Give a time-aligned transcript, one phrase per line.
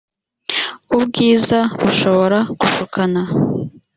[0.97, 3.21] ubwiza bushobora gushukana